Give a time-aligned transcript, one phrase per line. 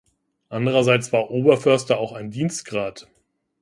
[0.49, 3.07] Andererseits war Oberförster auch ein Dienstgrad.